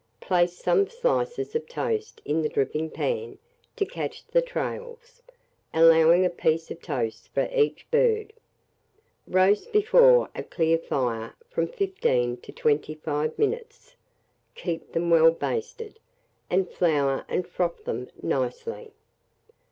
Place 0.19 0.53
some 0.57 0.89
slices 0.89 1.53
of 1.55 1.67
toast 1.69 2.23
in 2.25 2.41
the 2.41 2.49
dripping 2.49 2.89
pan 2.89 3.37
to 3.75 3.85
catch 3.85 4.25
the 4.25 4.41
trails, 4.41 5.21
allowing 5.75 6.25
a 6.25 6.29
piece 6.31 6.71
of 6.71 6.81
toast 6.81 7.29
for 7.35 7.47
each 7.53 7.85
bird. 7.91 8.33
Roast 9.27 9.71
before 9.71 10.31
a 10.33 10.41
clear 10.41 10.79
fire 10.79 11.35
from 11.51 11.67
15 11.67 12.37
to 12.37 12.51
25 12.51 13.37
minutes; 13.37 13.95
keep 14.55 14.91
them 14.91 15.11
well 15.11 15.29
basted, 15.29 15.99
and 16.49 16.67
flour 16.71 17.23
and 17.29 17.47
froth 17.47 17.85
them 17.85 18.09
nicely. 18.23 18.93